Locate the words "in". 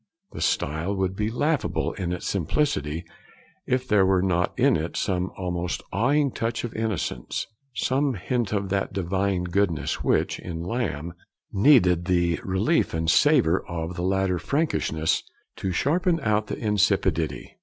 1.93-2.11, 4.57-4.75, 10.39-10.63